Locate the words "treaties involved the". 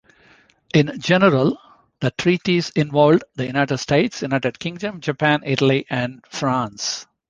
2.09-3.45